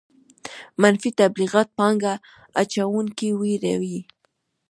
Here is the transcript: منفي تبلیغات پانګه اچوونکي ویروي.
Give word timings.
منفي 0.81 1.09
تبلیغات 1.19 1.67
پانګه 1.77 2.13
اچوونکي 2.61 3.29
ویروي. 3.39 3.99